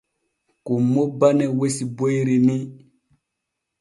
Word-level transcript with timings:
Kummo 0.65 1.01
bane 1.19 1.45
wesi 1.59 1.83
boyri 1.95 2.35
ni. 2.45 2.57